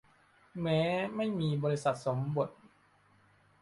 [0.61, 0.81] แม้
[1.15, 2.49] ไม่มีบริษัทสมบท